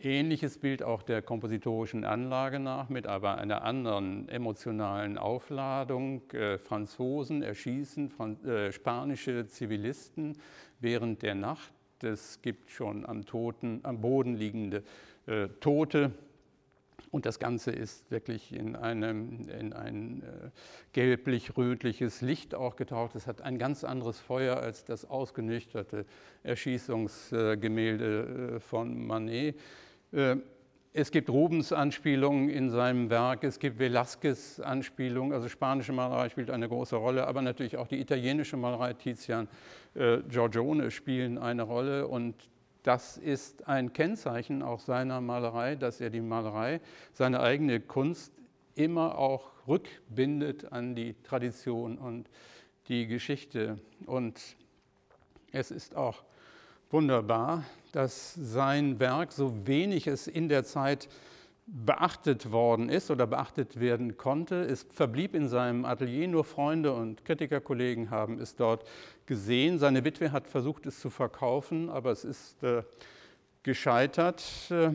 ähnliches 0.00 0.58
Bild 0.58 0.82
auch 0.82 1.02
der 1.02 1.22
kompositorischen 1.22 2.04
Anlage 2.04 2.58
nach, 2.58 2.88
mit 2.88 3.06
aber 3.06 3.38
einer 3.38 3.62
anderen 3.62 4.28
emotionalen 4.28 5.18
Aufladung. 5.18 6.22
Äh, 6.32 6.58
Franzosen 6.58 7.42
erschießen 7.42 8.08
Franz 8.08 8.44
äh, 8.44 8.72
spanische 8.72 9.46
Zivilisten 9.46 10.38
während 10.80 11.22
der 11.22 11.34
Nacht. 11.34 11.72
Es 12.02 12.40
gibt 12.42 12.70
schon 12.70 13.04
am, 13.06 13.26
Toten, 13.26 13.80
am 13.82 14.00
Boden 14.00 14.34
liegende 14.34 14.82
äh, 15.26 15.48
Tote 15.60 16.12
Und 17.10 17.26
das 17.26 17.40
Ganze 17.40 17.72
ist 17.72 18.08
wirklich 18.10 18.52
in, 18.52 18.76
einem, 18.76 19.48
in 19.48 19.72
ein 19.72 20.22
äh, 20.22 20.50
gelblich-rötliches 20.92 22.20
Licht 22.20 22.54
auch 22.54 22.76
getaucht. 22.76 23.16
Es 23.16 23.26
hat 23.26 23.42
ein 23.42 23.58
ganz 23.58 23.82
anderes 23.82 24.20
Feuer 24.20 24.58
als 24.58 24.84
das 24.84 25.04
ausgenüchterte 25.04 26.06
Erschießungsgemälde 26.44 28.54
äh, 28.56 28.60
von 28.60 29.06
Manet. 29.06 29.58
Äh, 30.12 30.36
es 30.92 31.12
gibt 31.12 31.30
Rubens-Anspielungen 31.30 32.48
in 32.48 32.70
seinem 32.70 33.10
Werk, 33.10 33.44
es 33.44 33.60
gibt 33.60 33.80
Velázquez-Anspielungen, 33.80 35.32
also 35.32 35.48
spanische 35.48 35.92
Malerei 35.92 36.28
spielt 36.28 36.50
eine 36.50 36.68
große 36.68 36.96
Rolle, 36.96 37.28
aber 37.28 37.42
natürlich 37.42 37.76
auch 37.76 37.86
die 37.86 38.00
italienische 38.00 38.56
Malerei, 38.56 38.94
Tizian, 38.94 39.46
äh, 39.94 40.18
Giorgione 40.28 40.90
spielen 40.90 41.38
eine 41.38 41.62
Rolle 41.62 42.08
und 42.08 42.34
das 42.82 43.16
ist 43.16 43.68
ein 43.68 43.92
Kennzeichen 43.92 44.62
auch 44.62 44.80
seiner 44.80 45.20
Malerei, 45.20 45.76
dass 45.76 46.00
er 46.00 46.10
die 46.10 46.20
Malerei, 46.20 46.80
seine 47.12 47.40
eigene 47.40 47.80
Kunst 47.80 48.32
immer 48.74 49.18
auch 49.18 49.50
rückbindet 49.68 50.72
an 50.72 50.94
die 50.94 51.14
Tradition 51.22 51.98
und 51.98 52.28
die 52.88 53.06
Geschichte. 53.06 53.78
Und 54.06 54.40
es 55.52 55.70
ist 55.70 55.96
auch 55.96 56.22
wunderbar, 56.90 57.64
dass 57.92 58.34
sein 58.34 58.98
Werk, 58.98 59.32
so 59.32 59.66
wenig 59.66 60.06
es 60.06 60.26
in 60.26 60.48
der 60.48 60.64
Zeit 60.64 61.08
beachtet 61.72 62.50
worden 62.50 62.88
ist 62.88 63.10
oder 63.10 63.26
beachtet 63.26 63.78
werden 63.78 64.16
konnte. 64.16 64.62
Es 64.62 64.86
verblieb 64.92 65.34
in 65.34 65.48
seinem 65.48 65.84
Atelier, 65.84 66.26
nur 66.26 66.44
Freunde 66.44 66.92
und 66.92 67.24
Kritikerkollegen 67.24 68.10
haben 68.10 68.40
es 68.40 68.56
dort 68.56 68.84
gesehen. 69.26 69.78
Seine 69.78 70.04
Witwe 70.04 70.32
hat 70.32 70.48
versucht, 70.48 70.86
es 70.86 70.98
zu 70.98 71.10
verkaufen, 71.10 71.88
aber 71.88 72.10
es 72.10 72.24
ist 72.24 72.62
äh, 72.64 72.82
gescheitert. 73.62 74.42
Äh, 74.70 74.90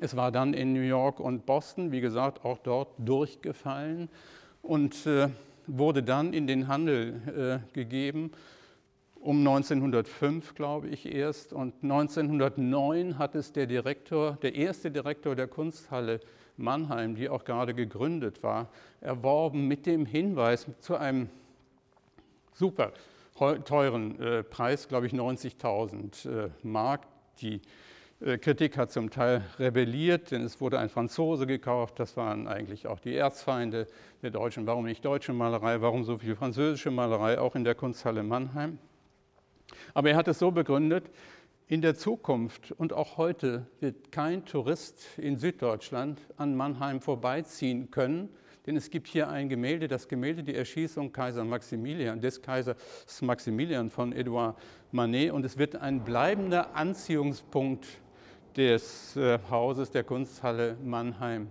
es 0.00 0.14
war 0.14 0.30
dann 0.30 0.54
in 0.54 0.72
New 0.72 0.80
York 0.80 1.18
und 1.18 1.44
Boston, 1.44 1.90
wie 1.90 2.00
gesagt, 2.00 2.44
auch 2.44 2.58
dort 2.58 2.90
durchgefallen 2.98 4.08
und 4.62 5.06
äh, 5.06 5.28
wurde 5.66 6.02
dann 6.02 6.32
in 6.32 6.46
den 6.46 6.68
Handel 6.68 7.62
äh, 7.66 7.74
gegeben 7.74 8.30
um 9.24 9.38
1905, 9.38 10.54
glaube 10.54 10.88
ich, 10.88 11.06
erst. 11.06 11.52
Und 11.54 11.74
1909 11.82 13.18
hat 13.18 13.34
es 13.34 13.52
der 13.52 13.66
Direktor, 13.66 14.36
der 14.42 14.54
erste 14.54 14.90
Direktor 14.90 15.34
der 15.34 15.48
Kunsthalle 15.48 16.20
Mannheim, 16.58 17.14
die 17.14 17.30
auch 17.30 17.44
gerade 17.44 17.74
gegründet 17.74 18.42
war, 18.42 18.68
erworben 19.00 19.66
mit 19.66 19.86
dem 19.86 20.04
Hinweis 20.04 20.66
zu 20.80 20.96
einem 20.96 21.30
super 22.52 22.92
teuren 23.64 24.20
äh, 24.20 24.42
Preis, 24.44 24.88
glaube 24.88 25.06
ich 25.06 25.12
90.000 25.12 26.28
äh, 26.28 26.50
Mark. 26.62 27.06
Die 27.40 27.62
äh, 28.20 28.36
Kritik 28.36 28.76
hat 28.76 28.92
zum 28.92 29.08
Teil 29.10 29.42
rebelliert, 29.58 30.32
denn 30.32 30.42
es 30.42 30.60
wurde 30.60 30.78
ein 30.78 30.90
Franzose 30.90 31.46
gekauft. 31.46 31.98
Das 31.98 32.16
waren 32.18 32.46
eigentlich 32.46 32.86
auch 32.86 33.00
die 33.00 33.16
Erzfeinde 33.16 33.86
der 34.22 34.30
Deutschen. 34.30 34.66
Warum 34.66 34.84
nicht 34.84 35.02
deutsche 35.04 35.32
Malerei? 35.32 35.80
Warum 35.80 36.04
so 36.04 36.18
viel 36.18 36.36
französische 36.36 36.90
Malerei 36.90 37.40
auch 37.40 37.56
in 37.56 37.64
der 37.64 37.74
Kunsthalle 37.74 38.22
Mannheim? 38.22 38.78
Aber 39.94 40.10
er 40.10 40.16
hat 40.16 40.28
es 40.28 40.38
so 40.38 40.50
begründet, 40.50 41.10
in 41.66 41.80
der 41.80 41.94
Zukunft 41.94 42.72
und 42.72 42.92
auch 42.92 43.16
heute 43.16 43.66
wird 43.80 44.12
kein 44.12 44.44
Tourist 44.44 45.06
in 45.16 45.38
Süddeutschland 45.38 46.20
an 46.36 46.54
Mannheim 46.54 47.00
vorbeiziehen 47.00 47.90
können, 47.90 48.28
denn 48.66 48.76
es 48.76 48.90
gibt 48.90 49.08
hier 49.08 49.28
ein 49.28 49.48
Gemälde, 49.48 49.88
das 49.88 50.08
Gemälde 50.08 50.42
Die 50.42 50.54
Erschießung 50.54 51.12
Kaiser 51.12 51.44
Maximilian, 51.44 52.20
des 52.20 52.40
Kaisers 52.42 52.76
Maximilian 53.22 53.90
von 53.90 54.12
Edouard 54.12 54.56
Manet 54.90 55.32
und 55.32 55.44
es 55.44 55.56
wird 55.56 55.76
ein 55.76 56.04
bleibender 56.04 56.74
Anziehungspunkt 56.74 57.86
des 58.56 59.16
äh, 59.16 59.38
Hauses 59.50 59.90
der 59.90 60.04
Kunsthalle 60.04 60.76
Mannheim 60.84 61.48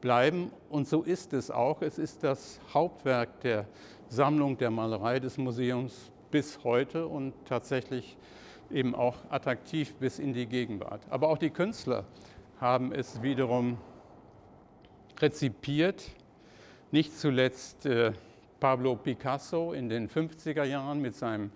bleiben 0.00 0.50
und 0.68 0.88
so 0.88 1.02
ist 1.02 1.32
es 1.32 1.50
auch. 1.50 1.82
Es 1.82 1.98
ist 1.98 2.22
das 2.24 2.60
Hauptwerk 2.72 3.40
der 3.40 3.66
Sammlung 4.08 4.56
der 4.56 4.70
Malerei 4.70 5.20
des 5.20 5.36
Museums 5.38 6.10
bis 6.30 6.64
heute 6.64 7.06
und 7.06 7.34
tatsächlich 7.46 8.16
eben 8.70 8.94
auch 8.94 9.16
attraktiv 9.30 9.94
bis 9.96 10.18
in 10.18 10.32
die 10.32 10.46
Gegenwart. 10.46 11.02
Aber 11.10 11.28
auch 11.28 11.38
die 11.38 11.50
Künstler 11.50 12.04
haben 12.60 12.92
es 12.92 13.22
wiederum 13.22 13.78
rezipiert, 15.18 16.10
nicht 16.90 17.16
zuletzt 17.16 17.86
äh, 17.86 18.12
Pablo 18.58 18.96
Picasso 18.96 19.72
in 19.72 19.88
den 19.88 20.08
50er 20.08 20.64
Jahren 20.64 21.00
mit 21.00 21.14
seinem 21.14 21.50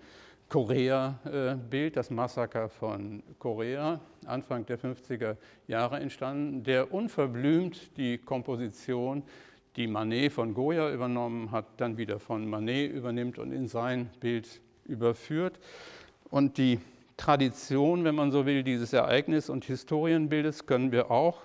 Korea-Bild, 0.49 1.97
das 1.97 2.09
Massaker 2.09 2.69
von 2.69 3.23
Korea, 3.39 3.99
Anfang 4.25 4.65
der 4.65 4.79
50er 4.79 5.37
Jahre 5.67 5.99
entstanden, 5.99 6.63
der 6.63 6.93
unverblümt 6.93 7.97
die 7.97 8.17
Komposition 8.17 9.23
die 9.75 9.87
Manet 9.87 10.31
von 10.31 10.53
Goya 10.53 10.91
übernommen 10.91 11.51
hat, 11.51 11.65
dann 11.77 11.97
wieder 11.97 12.19
von 12.19 12.47
Manet 12.47 12.91
übernimmt 12.91 13.39
und 13.39 13.51
in 13.51 13.67
sein 13.67 14.09
Bild 14.19 14.61
überführt. 14.85 15.59
Und 16.29 16.57
die 16.57 16.79
Tradition, 17.17 18.03
wenn 18.03 18.15
man 18.15 18.31
so 18.31 18.45
will, 18.45 18.63
dieses 18.63 18.93
Ereignis- 18.93 19.49
und 19.49 19.65
Historienbildes 19.65 20.65
können 20.65 20.91
wir 20.91 21.11
auch 21.11 21.41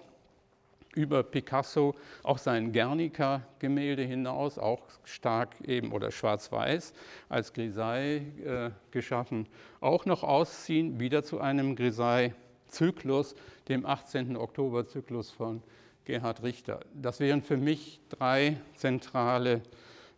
über 0.94 1.22
Picasso, 1.22 1.94
auch 2.24 2.38
sein 2.38 2.72
Guernica-Gemälde 2.72 4.02
hinaus, 4.02 4.58
auch 4.58 4.82
stark 5.04 5.60
eben 5.62 5.92
oder 5.92 6.10
schwarz-weiß 6.10 6.92
als 7.28 7.52
Grisaille 7.52 8.16
äh, 8.44 8.70
geschaffen, 8.90 9.46
auch 9.80 10.04
noch 10.04 10.24
ausziehen, 10.24 10.98
wieder 10.98 11.22
zu 11.22 11.40
einem 11.40 11.76
Grisaille-Zyklus, 11.76 13.36
dem 13.68 13.86
18. 13.86 14.36
Oktober-Zyklus 14.36 15.30
von 15.30 15.62
Gerhard 16.04 16.42
Richter. 16.42 16.80
Das 16.94 17.20
wären 17.20 17.42
für 17.42 17.56
mich 17.56 18.00
drei 18.08 18.56
zentrale 18.74 19.62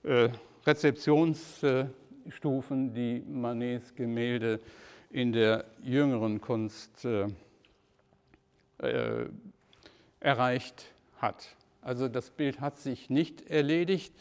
äh, 0.04 0.30
Rezeptionsstufen, 2.22 2.94
die 2.94 3.22
Manets 3.26 3.94
Gemälde 3.94 4.60
in 5.10 5.32
der 5.32 5.64
jüngeren 5.82 6.40
Kunst 6.40 7.04
äh, 7.04 7.26
äh, 8.78 9.26
erreicht 10.20 10.86
hat. 11.18 11.48
Also 11.82 12.08
das 12.08 12.30
Bild 12.30 12.60
hat 12.60 12.78
sich 12.78 13.10
nicht 13.10 13.50
erledigt. 13.50 14.14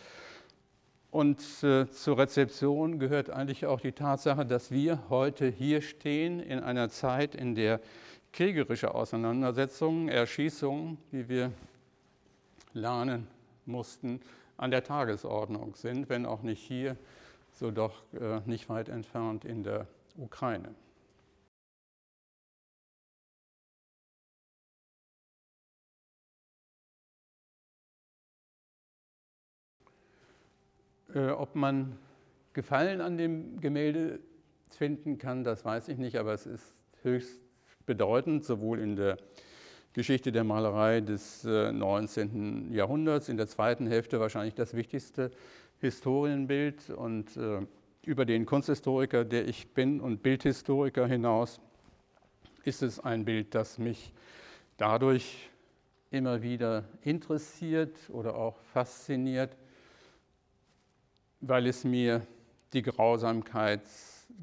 Und 1.12 1.40
äh, 1.64 1.90
zur 1.90 2.18
Rezeption 2.18 2.98
gehört 2.98 3.30
eigentlich 3.30 3.66
auch 3.66 3.82
die 3.82 3.92
Tatsache, 3.92 4.46
dass 4.46 4.72
wir 4.72 5.10
heute 5.10 5.48
hier 5.48 5.82
stehen 5.82 6.40
in 6.40 6.60
einer 6.60 6.90
Zeit, 6.90 7.36
in 7.36 7.54
der 7.54 7.82
kriegerische 8.32 8.96
Auseinandersetzungen, 8.96 10.08
Erschießungen, 10.08 10.98
wie 11.12 11.28
wir 11.28 11.52
lernen 12.74 13.28
mussten, 13.66 14.22
an 14.56 14.72
der 14.72 14.84
Tagesordnung 14.84 15.76
sind, 15.76 16.08
wenn 16.08 16.26
auch 16.26 16.44
nicht 16.44 16.62
hier, 16.62 16.96
so 17.62 17.69
doch 17.69 18.02
äh, 18.19 18.41
nicht 18.47 18.69
weit 18.69 18.89
entfernt 18.89 19.45
in 19.45 19.62
der 19.62 19.86
Ukraine. 20.17 20.74
Äh, 31.13 31.30
ob 31.30 31.54
man 31.54 32.00
Gefallen 32.54 33.00
an 33.00 33.19
dem 33.19 33.62
Gemälde 33.62 34.21
finden 34.69 35.19
kann, 35.19 35.43
das 35.43 35.63
weiß 35.63 35.88
ich 35.89 36.00
nicht, 36.00 36.17
aber 36.17 36.34
es 36.34 36.47
ist 36.47 36.74
höchst 37.04 37.39
bedeutend, 37.86 38.43
sowohl 38.43 38.80
in 38.80 38.95
der 38.95 39.17
Geschichte 39.93 40.32
der 40.32 40.43
Malerei 40.43 41.02
des 41.02 41.43
19. 41.43 42.71
Äh, 42.71 42.76
Jahrhunderts, 42.76 43.30
in 43.30 43.38
der 43.38 43.47
zweiten 43.47 43.86
Hälfte 43.86 44.19
wahrscheinlich 44.19 44.56
das 44.56 44.74
wichtigste 44.74 45.30
Historienbild 45.82 46.91
und 46.91 47.36
äh, 47.38 47.65
über 48.04 48.26
den 48.26 48.46
Kunsthistoriker, 48.46 49.26
der 49.26 49.48
ich 49.48 49.74
bin 49.74 50.00
und 50.00 50.22
Bildhistoriker 50.22 51.08
hinaus, 51.08 51.60
ist 52.63 52.84
es 52.84 53.00
ein 53.00 53.26
Bild, 53.26 53.56
das 53.56 53.80
mich 53.80 54.13
dadurch 54.78 55.50
immer 56.12 56.44
wieder 56.44 56.86
interessiert 57.02 57.98
oder 58.10 58.36
auch 58.36 58.58
fasziniert, 58.74 59.58
weil 61.39 61.65
es 61.65 61.84
mir 61.84 62.28
die 62.74 62.84
Grausamkeit, 62.84 63.82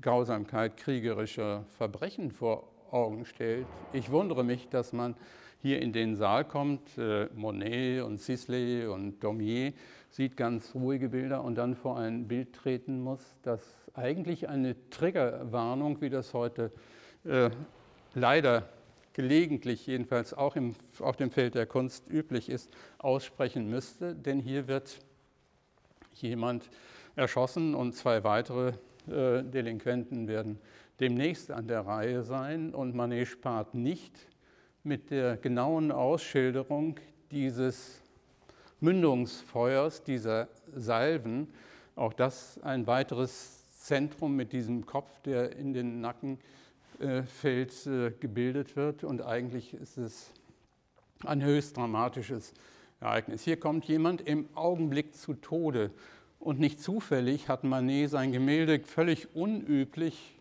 Grausamkeit 0.00 0.76
kriegerischer 0.76 1.64
Verbrechen 1.76 2.32
vor 2.32 2.68
Augen 2.90 3.24
stellt. 3.24 3.66
Ich 3.92 4.10
wundere 4.10 4.42
mich, 4.42 4.68
dass 4.68 4.92
man 4.92 5.14
hier 5.60 5.80
in 5.82 5.92
den 5.92 6.16
Saal 6.16 6.44
kommt, 6.44 6.96
äh, 6.98 7.28
Monet 7.34 8.02
und 8.02 8.18
Sisley 8.18 8.86
und 8.86 9.22
Daumier, 9.22 9.72
sieht 10.10 10.36
ganz 10.36 10.74
ruhige 10.74 11.10
Bilder 11.10 11.42
und 11.44 11.56
dann 11.56 11.74
vor 11.74 11.98
ein 11.98 12.28
Bild 12.28 12.54
treten 12.54 13.00
muss, 13.00 13.20
das 13.42 13.60
eigentlich 13.94 14.48
eine 14.48 14.76
Triggerwarnung, 14.90 16.00
wie 16.00 16.10
das 16.10 16.34
heute 16.34 16.72
äh, 17.24 17.50
leider 18.14 18.68
gelegentlich, 19.12 19.86
jedenfalls 19.86 20.32
auch 20.32 20.56
im, 20.56 20.76
auf 21.00 21.16
dem 21.16 21.30
Feld 21.30 21.54
der 21.56 21.66
Kunst 21.66 22.08
üblich 22.08 22.48
ist, 22.48 22.70
aussprechen 22.98 23.68
müsste. 23.68 24.14
Denn 24.14 24.38
hier 24.38 24.68
wird 24.68 25.00
jemand 26.14 26.70
erschossen 27.16 27.74
und 27.74 27.94
zwei 27.94 28.22
weitere 28.22 28.74
äh, 29.08 29.42
Delinquenten 29.42 30.28
werden 30.28 30.60
demnächst 31.00 31.50
an 31.50 31.66
der 31.66 31.80
Reihe 31.80 32.22
sein 32.22 32.74
und 32.74 32.94
Manet 32.94 33.28
spart 33.28 33.74
nicht 33.74 34.14
mit 34.82 35.10
der 35.10 35.36
genauen 35.36 35.92
Ausschilderung 35.92 36.98
dieses 37.30 38.00
Mündungsfeuers, 38.80 40.02
dieser 40.04 40.48
Salven. 40.74 41.48
Auch 41.96 42.12
das 42.12 42.60
ein 42.62 42.86
weiteres 42.86 43.64
Zentrum 43.78 44.36
mit 44.36 44.52
diesem 44.52 44.86
Kopf, 44.86 45.20
der 45.22 45.56
in 45.56 45.72
den 45.72 46.00
Nacken 46.00 46.38
äh, 47.00 47.22
fällt, 47.22 47.86
äh, 47.86 48.10
gebildet 48.10 48.76
wird. 48.76 49.04
Und 49.04 49.24
eigentlich 49.24 49.74
ist 49.74 49.98
es 49.98 50.32
ein 51.24 51.42
höchst 51.42 51.76
dramatisches 51.76 52.52
Ereignis. 53.00 53.42
Hier 53.42 53.58
kommt 53.58 53.84
jemand 53.86 54.20
im 54.20 54.48
Augenblick 54.54 55.14
zu 55.14 55.34
Tode. 55.34 55.90
Und 56.40 56.60
nicht 56.60 56.80
zufällig 56.80 57.48
hat 57.48 57.64
Manet 57.64 58.10
sein 58.10 58.32
Gemälde 58.32 58.80
völlig 58.80 59.34
unüblich 59.34 60.38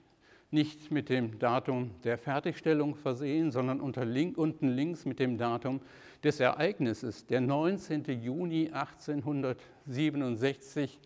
nicht 0.51 0.91
mit 0.91 1.09
dem 1.09 1.39
Datum 1.39 1.91
der 2.03 2.17
Fertigstellung 2.17 2.95
versehen, 2.95 3.51
sondern 3.51 3.81
unter 3.81 4.05
link, 4.05 4.37
unten 4.37 4.69
links 4.69 5.05
mit 5.05 5.19
dem 5.19 5.37
Datum 5.37 5.81
des 6.23 6.39
Ereignisses, 6.39 7.25
der 7.25 7.41
19. 7.41 8.05
Juni 8.21 8.69
1867 8.71 10.99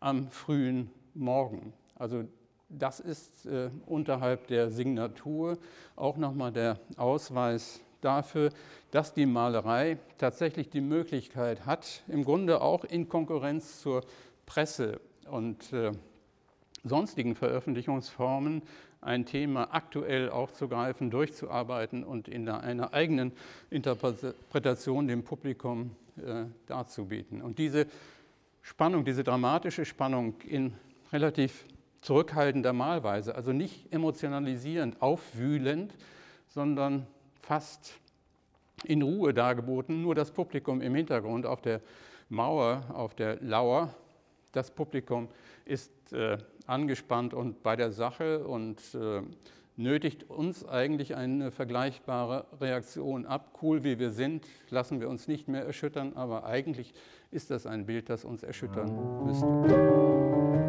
am 0.00 0.28
frühen 0.28 0.90
Morgen. 1.14 1.72
Also 1.94 2.24
das 2.68 3.00
ist 3.00 3.46
äh, 3.46 3.70
unterhalb 3.86 4.48
der 4.48 4.70
Signatur 4.70 5.58
auch 5.94 6.16
nochmal 6.16 6.52
der 6.52 6.78
Ausweis 6.96 7.80
dafür, 8.00 8.50
dass 8.90 9.14
die 9.14 9.26
Malerei 9.26 9.98
tatsächlich 10.18 10.68
die 10.68 10.80
Möglichkeit 10.80 11.66
hat, 11.66 12.02
im 12.08 12.24
Grunde 12.24 12.60
auch 12.60 12.84
in 12.84 13.08
Konkurrenz 13.08 13.80
zur 13.80 14.02
Presse 14.46 15.00
und 15.30 15.72
äh, 15.72 15.92
sonstigen 16.84 17.34
Veröffentlichungsformen 17.34 18.62
ein 19.00 19.26
Thema 19.26 19.68
aktuell 19.72 20.30
aufzugreifen, 20.30 21.10
durchzuarbeiten 21.10 22.04
und 22.04 22.28
in 22.28 22.48
einer 22.48 22.92
eigenen 22.92 23.32
Interpretation 23.70 25.06
dem 25.06 25.22
Publikum 25.22 25.94
äh, 26.16 26.44
darzubieten. 26.66 27.42
Und 27.42 27.58
diese 27.58 27.86
Spannung, 28.62 29.04
diese 29.04 29.22
dramatische 29.22 29.84
Spannung 29.84 30.34
in 30.42 30.72
relativ 31.12 31.66
zurückhaltender 32.00 32.72
Malweise, 32.72 33.34
also 33.34 33.52
nicht 33.52 33.92
emotionalisierend, 33.92 35.00
aufwühlend, 35.02 35.94
sondern 36.48 37.06
fast 37.42 37.98
in 38.84 39.02
Ruhe 39.02 39.32
dargeboten, 39.34 40.02
nur 40.02 40.14
das 40.14 40.30
Publikum 40.30 40.80
im 40.80 40.94
Hintergrund 40.94 41.46
auf 41.46 41.60
der 41.60 41.80
Mauer, 42.28 42.84
auf 42.92 43.14
der 43.14 43.40
Lauer. 43.42 43.94
Das 44.52 44.70
Publikum 44.70 45.28
ist 45.64 45.90
äh, 46.12 46.38
angespannt 46.66 47.34
und 47.34 47.62
bei 47.62 47.76
der 47.76 47.92
Sache 47.92 48.46
und 48.46 48.80
äh, 48.94 49.22
nötigt 49.76 50.30
uns 50.30 50.66
eigentlich 50.66 51.14
eine 51.14 51.50
vergleichbare 51.50 52.46
Reaktion 52.60 53.26
ab. 53.26 53.58
Cool 53.62 53.84
wie 53.84 53.98
wir 53.98 54.10
sind, 54.10 54.46
lassen 54.70 55.00
wir 55.00 55.08
uns 55.08 55.28
nicht 55.28 55.48
mehr 55.48 55.64
erschüttern, 55.64 56.14
aber 56.14 56.44
eigentlich 56.44 56.94
ist 57.30 57.50
das 57.50 57.66
ein 57.66 57.86
Bild, 57.86 58.08
das 58.08 58.24
uns 58.24 58.42
erschüttern 58.42 59.24
müsste. 59.26 60.65